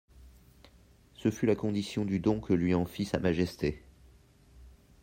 Ce 1.13 1.29
fut 1.29 1.45
la 1.45 1.55
condition 1.55 2.05
du 2.05 2.17
don 2.19 2.39
que 2.41 2.53
lui 2.55 2.73
en 2.73 2.87
fit 2.87 3.05
Sa 3.05 3.19
Majesté. 3.19 3.83